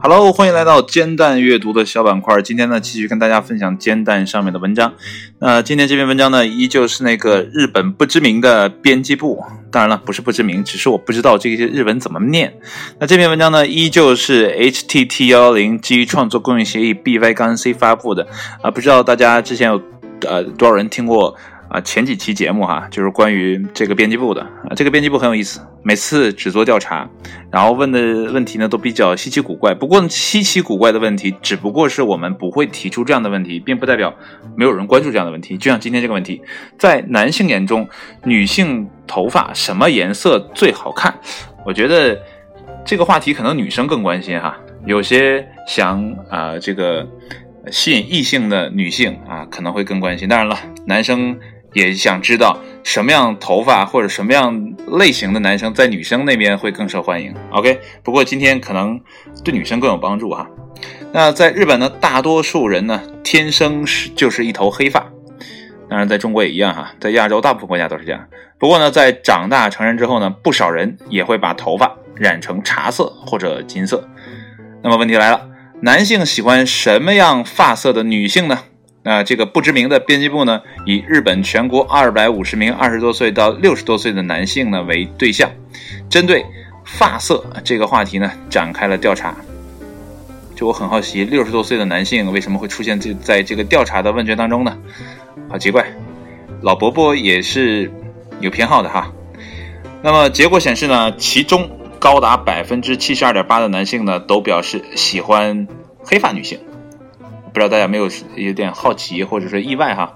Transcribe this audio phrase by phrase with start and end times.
[0.00, 2.40] Hello，欢迎来到煎蛋阅读的小板块。
[2.40, 4.94] 今天呢，继续跟大家分享煎蛋上面的文章。
[5.38, 9.44] 那今天这篇文章呢，依旧是那个日本不知名的编辑部。
[9.70, 12.54] 当然了，不是不知名，只是我不知道这些日文怎么念。
[12.98, 18.26] 那这篇文章呢，依旧是 HTT 幺幺零基于创作公用协议 BY 杠 C 发布的。
[18.62, 19.82] 啊，不知道大家之前有
[20.26, 21.36] 呃多少人听过？
[21.72, 27.08] 啊，前几期节目哈，就是关于这个编辑部的啊，这个编辑部很有意思，每次只做调查，
[27.50, 29.72] 然后问的问题呢都比较稀奇古怪。
[29.72, 34.14] 不过稀奇古怪的问题，只不过是我们不会提出这样的问题，并不代表
[34.54, 35.56] 没有人关注这样的问题。
[35.56, 36.42] 就像今天这个问题，
[36.78, 37.88] 在男性眼中，
[38.24, 41.18] 女性头发什么颜色最好看？
[41.64, 42.20] 我觉得
[42.84, 47.08] 这个话题可能女生更关心哈，有些想啊这个
[47.70, 50.28] 吸引异性的女性啊可能会更关心。
[50.28, 51.34] 当然了，男生。
[51.72, 57.34] 也想知道什么样头发或者什么样类型的男生在女生那边会更受欢迎。
[57.50, 59.00] OK，不过今天可能
[59.44, 60.46] 对女生更有帮助哈。
[61.12, 65.06] 那在日本呢，大多数人呢天生是就是一头黑发，
[65.88, 68.26] 当然在中国也一样哈，在亚洲大部分国家都是这样。
[68.58, 74.08] 不过呢，在长大成人之后呢，不少人也会把头发染成茶色或者金色。
[74.82, 75.48] 那么问题来了，
[75.82, 78.64] 男性喜欢什么样发色的女性呢？
[79.04, 85.50] 那这个不知名的编辑部呢，以日本全国二百五十名二十多岁到六十多岁的男性呢为对象，
[86.08, 86.44] 针对
[86.84, 89.34] 发色这个话题呢展开了调查。
[90.54, 94.78] 就我很好奇，六十多岁的男性为什么会出现这在这个调查的问卷当中呢？
[95.48, 95.84] 好奇怪，
[96.60, 97.90] 老伯伯也是
[98.38, 99.12] 有偏好的哈。
[100.00, 105.66] 那么结果显示呢，其中高达百分之七十二点八的男性呢都表示喜欢
[106.04, 106.60] 黑发女性。
[107.52, 110.12] 不知道大家没有有点好奇或者说意外哈？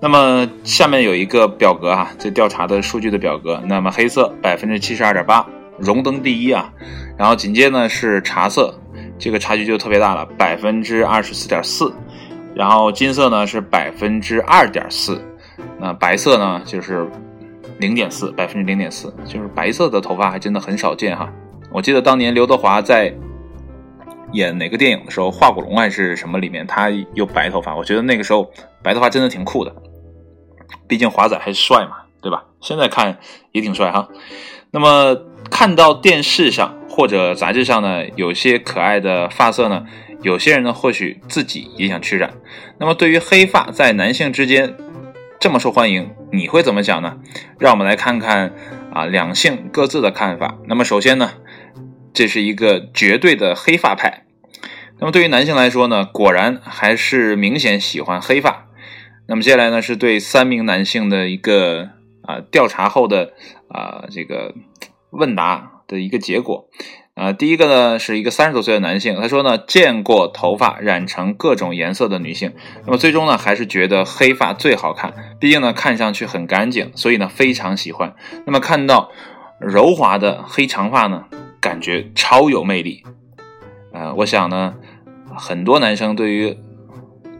[0.00, 3.62] 那么下面有一个表格哈，这调查的数据的表格。
[3.66, 5.46] 那么黑色百分之七十二点八，
[5.78, 6.72] 荣登第一啊。
[7.16, 8.74] 然后紧接呢是茶色，
[9.18, 11.92] 这个差距就特别大了，百分之二十四点四。
[12.54, 15.22] 然后金色呢是百分之二点四，
[15.78, 17.06] 那白色呢就是
[17.78, 21.30] 零点四，百分之零点四，就是白色的头发还真的很少见哈。
[21.70, 23.14] 我记得当年刘德华在。
[24.34, 27.74] 演哪个电影的时候，化骨龙还是什么里面，他有白头发。
[27.74, 28.52] 我觉得那个时候
[28.82, 29.74] 白头发真的挺酷的，
[30.86, 32.44] 毕竟华仔还是帅嘛，对吧？
[32.60, 33.18] 现在看
[33.52, 34.08] 也挺帅哈。
[34.72, 35.16] 那么
[35.50, 39.86] 看到电视上或者杂志上呢，有些可爱的发色呢，
[40.22, 42.34] 有些人呢或许自己也想去染。
[42.78, 44.76] 那么对于黑发在男性之间
[45.38, 47.18] 这么受欢迎，你会怎么想呢？
[47.60, 48.52] 让我们来看看
[48.92, 50.58] 啊两性各自的看法。
[50.66, 51.30] 那么首先呢，
[52.12, 54.23] 这是一个绝对的黑发派。
[55.04, 58.68] 那么对于男性来说呢，果然还是明显喜欢黑发。
[59.26, 61.90] 那么接下来呢，是对三名男性的一个
[62.22, 63.34] 啊调查后的
[63.68, 64.54] 啊这个
[65.10, 66.70] 问答的一个结果。
[67.12, 72.54] 啊，第一个呢是一个三十多岁的男性，他说呢见过头发染成各种颜色的女性，
[72.86, 78.16] 那么最终呢还是觉得黑发最好看，毕竟呢看上去很干净，所以呢非常喜欢。
[78.46, 79.10] 那么看到
[79.60, 81.26] 柔滑的黑长发呢，
[81.60, 83.02] 感觉超有魅力。
[83.92, 84.74] 呃，我想呢，
[85.36, 86.56] 很多男生对于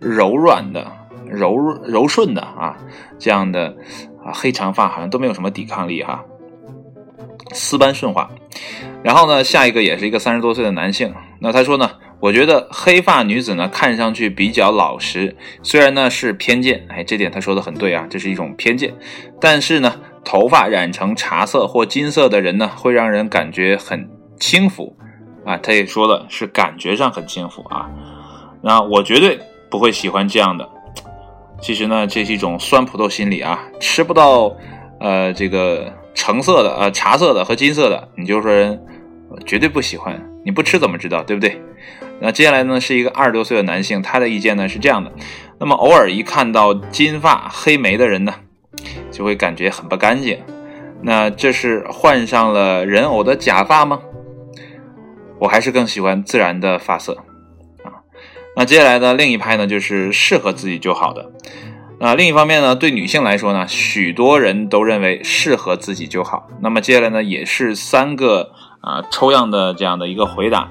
[0.00, 0.90] 柔软的、
[1.26, 2.76] 柔柔顺的啊
[3.18, 3.76] 这样的
[4.24, 6.24] 啊黑长发好像都没有什么抵抗力哈，
[7.52, 8.28] 丝般顺滑。
[9.02, 11.90] 然后呢，下一个也是一个三十多岁的男性，那他说呢，
[12.20, 18.94] 我觉得黑发女子呢看上去比较老实，虽然呢是偏见，哎，这点他说的很对啊，这是一种偏见，
[19.40, 24.06] 但是呢，头发染成茶色或金色的人呢，会让人感觉很
[24.38, 24.94] 轻浮。
[25.44, 27.88] 啊，他也说了，是感觉上很轻浮啊。
[28.62, 29.40] 那我绝对
[29.70, 30.68] 不会喜欢这样的。
[31.60, 33.58] 其实呢，这是一种酸葡萄心理啊。
[33.80, 34.54] 吃不到
[34.98, 38.82] 呃这个橙色的、呃茶色的和金色的，你就说人
[39.46, 40.26] 绝对不喜欢。
[40.44, 41.60] 你不吃怎么知道，对不对？
[42.18, 45.12] 那接下来呢，是一个二十多岁的男性，他的意见呢是这样的。
[45.58, 48.34] 那么偶尔一看到金发黑眉的人呢，
[49.10, 50.38] 就会感觉很不干净。
[51.02, 54.00] 那这是换上了人偶的假发吗？
[55.40, 57.14] 我还是更喜欢自然的发色，
[57.82, 58.04] 啊，
[58.54, 61.30] 那接下来呢，另一派呢就是适合自己就好的，
[61.98, 66.48] 那另一方面呢，对女性来说呢，许多人都认为适合自己就好。
[66.60, 68.52] 那么接下来呢，也是三个
[68.82, 70.70] 啊抽样的这样的一个回答，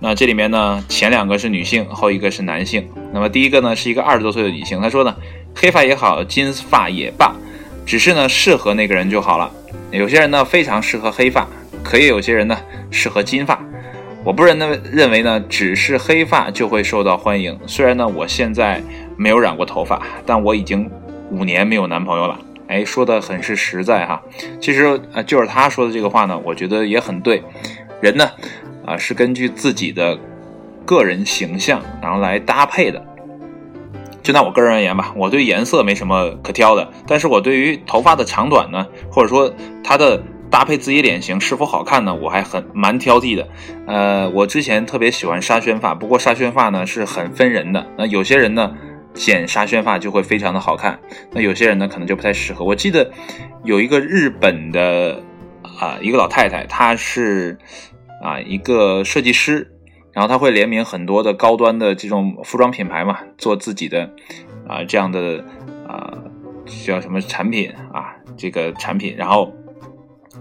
[0.00, 2.88] 那这里面呢，前两个是女性，后一个是男性。
[3.12, 5.14] 那么第一个呢，是一个二十多岁的女性，她说呢，
[5.54, 7.34] 黑发也好，金发也罢，
[7.84, 9.50] 只是呢适合那个人就好了。
[9.90, 11.46] 有些人呢非常适合黑发，
[11.84, 12.58] 可以有些人呢
[12.90, 13.62] 适合金发。
[14.26, 17.56] 我不认认认为呢，只是黑发就会受到欢迎。
[17.64, 18.82] 虽然呢，我现在
[19.16, 20.90] 没有染过头发，但我已经
[21.30, 22.36] 五年没有男朋友了。
[22.66, 24.20] 哎，说的很是实在哈。
[24.60, 27.40] 其实呃，就是他说的这个话呢，我觉得也很对。
[28.00, 28.28] 人呢，
[28.84, 30.18] 啊，是根据自己的
[30.84, 33.00] 个人形象然后来搭配的。
[34.24, 40.20] 就拿我个人而言吧，我对颜色没什么可挑的，但是我对于头发的长短呢，或者说它的
[40.50, 43.48] 搭配自己脸型是否好看呢，我还很蛮挑剔的。
[43.86, 48.74] 呃，我之前特别喜欢沙宣发，不过沙宣发呢是很分人的，那有些人呢
[49.14, 50.98] 剪沙宣发就会非常的好看，
[51.32, 52.64] 那有些人呢可能就不太适合。
[52.64, 53.10] 我记得
[53.64, 55.22] 有一个日本的
[55.80, 57.58] 啊一个老太太，她是
[58.22, 59.72] 啊一个设计师。
[60.12, 64.10] 然后她会联名很多的高端的这种服装品牌嘛，做自己的
[64.66, 65.44] 啊这样的
[65.86, 66.10] 啊
[66.86, 69.52] 叫什么产品啊这个产品，然后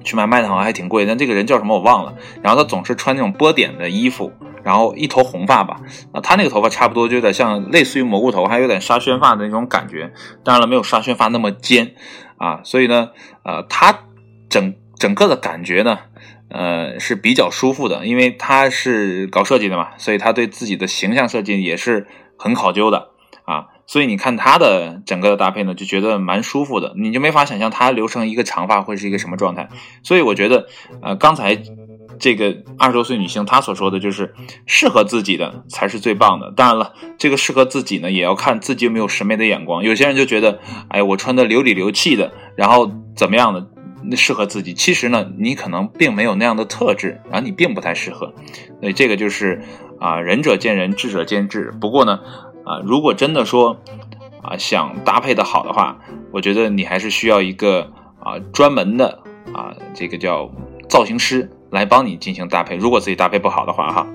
[0.06, 2.14] 去买卖的好像还挺贵，但这个人叫什么我忘了。
[2.42, 4.32] 然后他总是穿那种波点的衣服，
[4.64, 5.82] 然后一头红发吧，
[6.14, 10.14] 啊他那个头发差不多就有点像类似于蘑菇头，还有点沙宣发的那种感觉，
[10.46, 11.96] 当然了没有沙宣发那么尖
[12.38, 13.10] 啊，所以呢
[13.44, 14.00] 呃他
[14.50, 16.00] 整整个的感觉呢。
[16.48, 22.06] 呃，是比较舒服的，因为他是搞设计的嘛，所以他对自己的形象设计也是
[22.38, 23.10] 很考究的。
[23.88, 29.70] 所以你看他的整个的搭配呢，就觉得蛮舒服的，你就没法想象他留成一个长发会是一个什么状态。
[30.04, 30.68] 所以我觉得，
[31.02, 31.58] 呃，刚才
[32.20, 34.34] 这个二十多岁女性她所说的就是
[34.66, 36.52] 适合自己的才是最棒的。
[36.56, 39.84] 当然了，这个适合自己呢，也要看自己有没有审美的眼光。
[39.84, 40.60] 有些人就觉得，
[40.90, 43.68] 哎，我穿的流里流气的，然后怎么样的？
[44.08, 48.32] 那适合自己，其实呢，你可能并没有那样的特质，然后你并不太适合，
[48.80, 49.64] 所以这个就是
[50.00, 51.74] 啊，仁者见仁，智者见智。
[51.82, 52.20] 不过呢，
[52.66, 53.78] 啊，如果真的说
[54.42, 55.98] 啊想搭配的好的话，
[56.32, 59.20] 我觉得你还是需要一个啊专门的
[59.54, 60.50] 啊这个叫
[60.90, 61.50] 造型师。
[61.76, 64.08] 来帮你进行搭配，如果自己搭配不好的话，哈，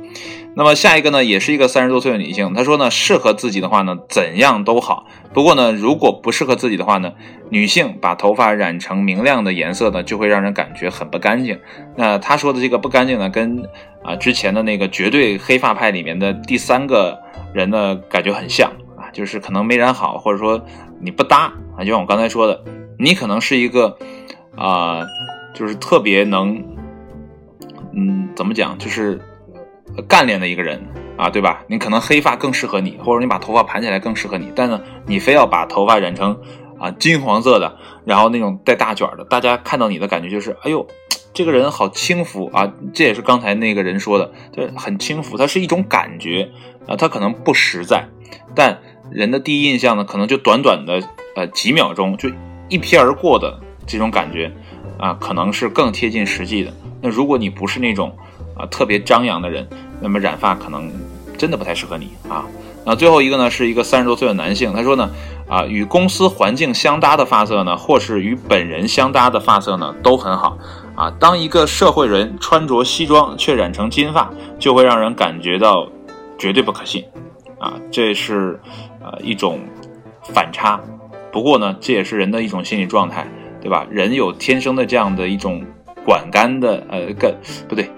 [0.56, 5.06] 那么下一个呢，也是一个三十多岁的女性，她说呢，适合自己的话呢，怎样都好。
[5.34, 7.12] 不过呢，如果不适合自己的话呢，
[7.50, 11.60] 女性把头发染成明亮的颜色呢，就会让人感觉很不干净。
[11.96, 13.62] 那她说的这个不干净呢，跟
[14.02, 17.18] 啊之前的那个绝对黑发派里面的第三个
[17.52, 20.64] 人呢，感觉很像啊，就是可能没染好，或者说
[21.00, 22.64] 你不搭啊，就像我刚才说的，
[22.98, 23.96] 你可能是一个
[24.56, 25.02] 啊，
[25.54, 26.69] 就是特别能。
[27.92, 28.76] 嗯，怎么讲？
[28.78, 29.20] 就是
[30.06, 30.80] 干练的一个人
[31.16, 31.62] 啊，对吧？
[31.68, 34.52] 你可能黑发更适合你，或者你把头发盘起来更适合你。
[34.54, 36.40] 但是你非要把头发染成
[36.78, 40.86] 啊金黄色的，然后那种带大卷的，大家看到你的感觉就是，哎呦，
[41.32, 42.72] 这个人好轻浮啊！
[42.92, 46.50] 这也是刚才那个人说的，就很轻浮，它是一种感觉
[46.86, 48.08] 啊，它可能不实在。
[48.54, 48.78] 但
[49.10, 51.02] 人的第一印象呢，可能就短短的
[51.34, 52.28] 呃几秒钟就
[52.68, 54.52] 一瞥而过的这种感觉
[54.98, 56.72] 啊，可能是更贴近实际的。
[57.00, 58.16] 那如果你不是那种
[58.56, 59.66] 啊特别张扬的人，
[60.00, 60.90] 那么染发可能
[61.38, 62.44] 真的不太适合你啊。
[62.84, 65.10] 那最后一个呢，是一个三十多岁的男性，他说呢，
[65.48, 70.56] 啊与公司环境相搭的发色呢，或是与本人相搭的发色呢，都很好
[70.94, 71.10] 啊。
[71.20, 75.86] 当一个社会人穿着西装却染成金发，就会让人感觉到
[76.38, 77.04] 绝对不可信
[77.58, 77.74] 啊。
[77.90, 78.58] 这是
[79.02, 79.60] 呃一种
[80.32, 80.80] 反差，
[81.30, 83.28] 不过呢，这也是人的一种心理状态，
[83.60, 83.86] 对吧？
[83.90, 85.64] 人有天生的这样的一种。
[86.02, 87.30] 管干的呃感
[87.68, 87.88] 不对，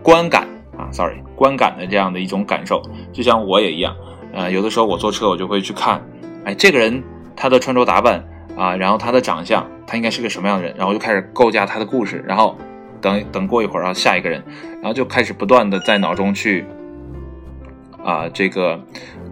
[0.00, 0.46] 观感
[0.78, 2.80] 啊，sorry，观感的这样的一种感受，
[3.12, 3.94] 就像我也一样，
[4.32, 6.00] 呃，有的时候我坐车我就会去看，
[6.44, 7.02] 哎，这个人
[7.34, 8.24] 他的穿着打扮
[8.56, 12.56] 啊，然后他的长相，他应该是个什么样的人，然后就开始构架他的故事，然后
[13.00, 14.42] 等等过一会儿啊，下一个人，
[14.74, 16.64] 然后就开始不断的在脑中去
[18.04, 18.80] 啊这个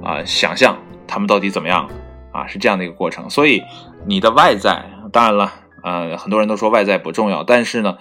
[0.02, 0.76] 啊想象
[1.06, 1.88] 他们到底怎么样
[2.32, 3.62] 啊，是这样的一个过程，所以
[4.04, 5.52] 你的外在，当然了。
[5.86, 7.96] 呃，很多人都说外在不重要，但是呢，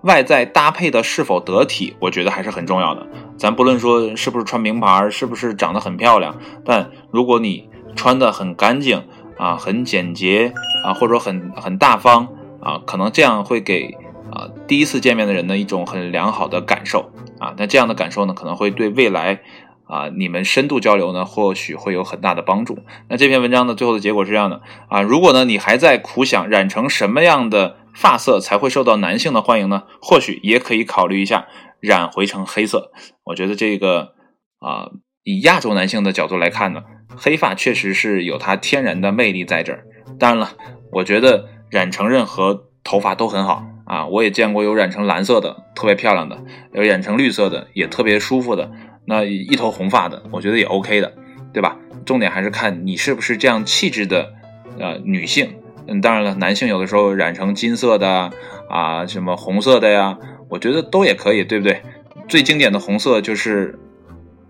[0.00, 3.06] 外在搭配的是否得体，我觉得还是很重要的。
[3.36, 9.04] 咱不论说是不是穿名牌，是不是长得很漂亮，但如果你穿的很干净
[9.36, 12.26] 啊，很简洁啊，或者说很很大方
[12.62, 13.94] 啊，可能这样会给
[14.32, 17.52] 啊第一次见面的人呢一种很良好的感受啊。
[17.58, 19.42] 那这样的感受呢，可能会对未来。
[19.86, 22.78] 啊，你们深度交流呢，或许会有很大的帮助。
[23.08, 29.84] 那这篇文章呢，最后的结果是这样的啊，如果呢你还在苦想染成什么样的发色才会受到男性的欢迎呢？
[30.02, 31.46] 或许也可以考虑一下
[31.80, 32.90] 染回成黑色。
[33.24, 34.14] 我觉得这个
[34.58, 34.90] 啊，
[35.22, 36.82] 以亚洲男性的角度来看呢，
[37.16, 39.84] 黑发确实是有它天然的魅力在这儿。
[40.18, 40.50] 当然了，
[40.92, 48.70] 我觉得染成任何头发都很好啊，我也见过有染成蓝色的特别漂亮的，有染成绿色的也特别舒服的。
[49.06, 51.12] 那一头红发的，我觉得也 OK 的，
[51.52, 51.78] 对吧？
[52.04, 54.32] 重点还是看你是不是这样气质的，
[54.78, 55.56] 呃，女性。
[55.88, 58.30] 嗯，当然了，男性有的时候染成金色的
[58.68, 60.18] 啊，什么红色的呀，
[60.50, 61.80] 我觉得都也可以，对不对？
[62.28, 63.78] 最经典的红色就是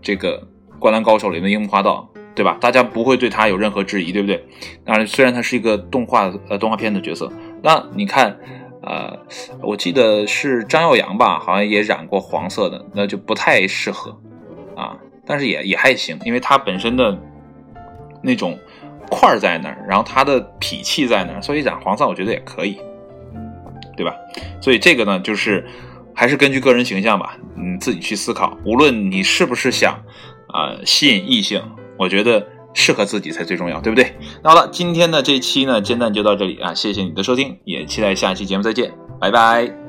[0.01, 0.49] 这个
[0.79, 2.57] 《灌篮高手》里的樱木花道对吧？
[2.61, 4.47] 大家不会对他有任何质疑，对不对？
[4.85, 7.31] 当然，虽然他是一个动画呃动画片的角色，
[7.63, 8.39] 那你看，
[8.83, 9.19] 呃，
[9.63, 14.19] 我记得是张耀扬吧，好像也染过黄色的，那就不太适合
[14.77, 14.97] 啊。
[15.27, 17.19] 但是也也还行，因为它本身的
[18.23, 18.57] 那种
[19.11, 22.79] 块儿在那儿，然后它的脾气在那儿，所以染黄色我觉得也可以，
[23.97, 24.15] 对吧？
[24.61, 25.67] 所以这个呢，就是
[26.15, 28.57] 还是根据个人形象吧，你自己去思考。
[28.65, 30.01] 无论你是不是想
[30.49, 31.61] 啊吸引异性，
[31.99, 34.15] 我觉得适合自己才最重要，对不对？
[34.45, 39.86] 那好了，今天的这期呢煎蛋就到这里啊，谢谢你的收听，也期待下期节目再见，拜拜。